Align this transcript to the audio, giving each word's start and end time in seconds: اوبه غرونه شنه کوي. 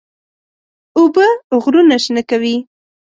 اوبه 0.97 1.27
غرونه 1.61 1.95
شنه 2.03 2.21
کوي. 2.29 2.55